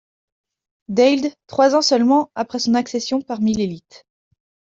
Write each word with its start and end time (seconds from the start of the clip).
Deild, 0.87 1.31
trois 1.45 1.75
ans 1.75 1.83
seulement 1.83 2.31
après 2.33 2.57
son 2.57 2.73
accession 2.73 3.21
parmi 3.21 3.53
l'élite. 3.53 4.07